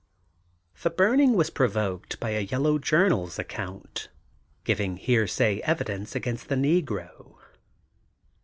The 0.81 0.89
burning 0.89 1.33
was 1.35 1.51
provoked 1.51 2.19
by 2.19 2.31
a 2.31 2.39
yellow 2.39 2.79
jour 2.79 3.07
naPs 3.07 3.37
account, 3.37 4.09
giving 4.63 4.97
hear 4.97 5.27
say 5.27 5.61
evidence 5.61 6.15
against 6.15 6.47
the 6.49 6.55
negro. 6.55 7.35